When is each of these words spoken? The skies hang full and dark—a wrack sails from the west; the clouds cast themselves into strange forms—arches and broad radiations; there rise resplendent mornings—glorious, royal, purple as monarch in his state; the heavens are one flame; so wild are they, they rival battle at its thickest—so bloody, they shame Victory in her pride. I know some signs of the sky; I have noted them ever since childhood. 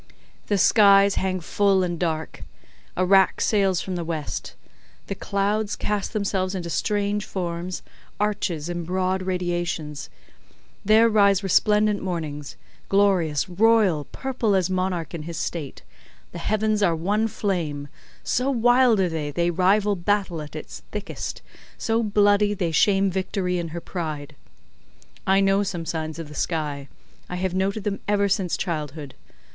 The 0.47 0.57
skies 0.57 1.13
hang 1.13 1.41
full 1.41 1.83
and 1.83 1.99
dark—a 1.99 3.05
wrack 3.05 3.39
sails 3.39 3.81
from 3.81 3.95
the 3.95 4.03
west; 4.03 4.55
the 5.05 5.13
clouds 5.13 5.75
cast 5.75 6.11
themselves 6.11 6.55
into 6.55 6.71
strange 6.71 7.23
forms—arches 7.23 8.67
and 8.67 8.83
broad 8.83 9.21
radiations; 9.21 10.09
there 10.83 11.07
rise 11.07 11.43
resplendent 11.43 12.01
mornings—glorious, 12.01 13.47
royal, 13.47 14.05
purple 14.05 14.55
as 14.55 14.71
monarch 14.71 15.13
in 15.13 15.21
his 15.21 15.37
state; 15.37 15.83
the 16.31 16.39
heavens 16.39 16.81
are 16.81 16.95
one 16.95 17.27
flame; 17.27 17.87
so 18.23 18.49
wild 18.49 18.99
are 18.99 19.07
they, 19.07 19.29
they 19.29 19.51
rival 19.51 19.95
battle 19.95 20.41
at 20.41 20.55
its 20.55 20.81
thickest—so 20.91 22.01
bloody, 22.01 22.55
they 22.55 22.71
shame 22.71 23.11
Victory 23.11 23.59
in 23.59 23.67
her 23.67 23.79
pride. 23.81 24.35
I 25.27 25.41
know 25.41 25.61
some 25.61 25.85
signs 25.85 26.17
of 26.17 26.27
the 26.27 26.33
sky; 26.33 26.87
I 27.29 27.35
have 27.35 27.53
noted 27.53 27.83
them 27.83 27.99
ever 28.07 28.27
since 28.27 28.57
childhood. 28.57 29.13